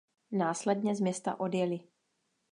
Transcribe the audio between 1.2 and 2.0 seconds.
odjeli.